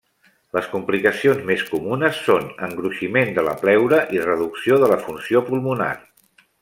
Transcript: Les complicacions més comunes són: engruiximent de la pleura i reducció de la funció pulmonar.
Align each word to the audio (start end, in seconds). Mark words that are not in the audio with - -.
Les 0.57 0.67
complicacions 0.69 1.43
més 1.49 1.65
comunes 1.73 2.21
són: 2.29 2.47
engruiximent 2.69 3.35
de 3.37 3.43
la 3.49 3.53
pleura 3.61 4.01
i 4.17 4.25
reducció 4.25 4.81
de 4.85 4.91
la 4.95 4.99
funció 5.07 5.45
pulmonar. 5.51 5.91